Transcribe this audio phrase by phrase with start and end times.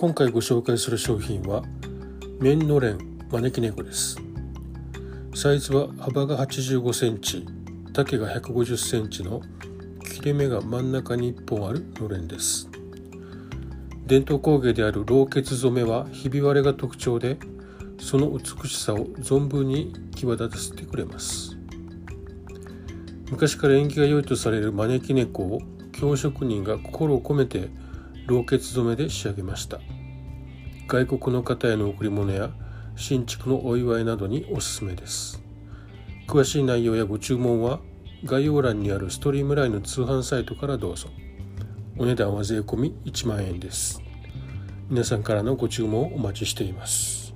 [0.00, 1.64] 今回ご紹介する商品は
[2.38, 4.16] 綿のれん招き猫です。
[5.34, 7.44] サイズは幅が85センチ
[7.92, 9.42] 丈が150センチの
[10.04, 12.70] 切れ目が真ん中に1本あるのれんです。
[14.06, 17.36] 伝統工芸である老血染めはひび割れが特徴で
[17.98, 21.58] その美しさを存分に際立たせてくれます。
[23.32, 25.60] 昔から縁起が良いとされる招き猫を
[25.90, 27.68] 京職人が心を込めて
[28.28, 29.80] 老血染めで仕上げました。
[30.86, 32.50] 外国の方への贈り物や
[32.94, 35.42] 新築のお祝いなどにおすすめです。
[36.26, 37.80] 詳しい内容やご注文は
[38.24, 41.08] 概要欄にあるストリームラインの通販サイトからどうぞ。
[41.96, 44.02] お値段は税込1万円です。
[44.90, 47.27] 皆さんからのご注文をお待ちしています。